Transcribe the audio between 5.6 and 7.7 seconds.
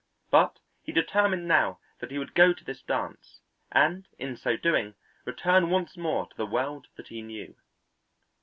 once more to the world that he knew.